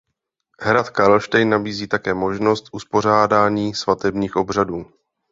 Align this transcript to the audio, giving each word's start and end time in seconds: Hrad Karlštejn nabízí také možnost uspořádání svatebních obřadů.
Hrad 0.59 0.89
Karlštejn 0.89 1.49
nabízí 1.49 1.87
také 1.87 2.13
možnost 2.13 2.65
uspořádání 2.71 3.75
svatebních 3.75 4.35
obřadů. 4.35 4.85